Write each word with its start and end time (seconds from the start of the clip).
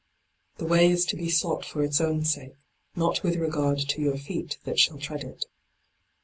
The 0.57 0.65
way 0.65 0.89
is 0.89 1.05
to 1.05 1.15
be 1.15 1.29
sought 1.29 1.63
for 1.63 1.83
its 1.83 2.01
own 2.01 2.25
sake, 2.25 2.55
not 2.95 3.21
with 3.21 3.35
regard 3.35 3.77
to 3.89 4.01
your 4.01 4.17
feet 4.17 4.57
that 4.63 4.79
shall 4.79 4.97
tread 4.97 5.23
it. 5.23 5.45